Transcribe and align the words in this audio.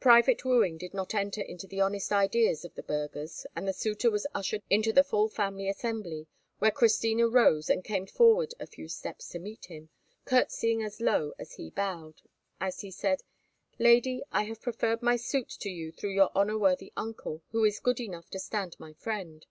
Private 0.00 0.44
wooing 0.44 0.76
did 0.76 0.92
not 0.92 1.14
enter 1.14 1.40
into 1.40 1.68
the 1.68 1.80
honest 1.80 2.10
ideas 2.10 2.64
of 2.64 2.74
the 2.74 2.82
burghers, 2.82 3.46
and 3.54 3.68
the 3.68 3.72
suitor 3.72 4.10
was 4.10 4.26
ushered 4.34 4.64
into 4.68 4.92
the 4.92 5.04
full 5.04 5.28
family 5.28 5.68
assembly, 5.68 6.26
where 6.58 6.72
Christina 6.72 7.28
rose 7.28 7.70
and 7.70 7.84
came 7.84 8.04
forward 8.08 8.52
a 8.58 8.66
few 8.66 8.88
steps 8.88 9.28
to 9.28 9.38
meet 9.38 9.66
him, 9.66 9.90
curtseying 10.24 10.82
as 10.82 11.00
low 11.00 11.32
as 11.38 11.52
he 11.52 11.70
bowed, 11.70 12.22
as 12.60 12.80
he 12.80 12.90
said, 12.90 13.22
"Lady, 13.78 14.20
I 14.32 14.42
have 14.46 14.60
preferred 14.60 15.00
my 15.00 15.14
suit 15.14 15.48
to 15.60 15.70
you 15.70 15.92
through 15.92 16.10
your 16.14 16.32
honour 16.34 16.58
worthy 16.58 16.92
uncle, 16.96 17.42
who 17.52 17.64
is 17.64 17.78
good 17.78 18.00
enough 18.00 18.28
to 18.30 18.40
stand 18.40 18.74
my 18.80 18.94
friend." 18.94 19.46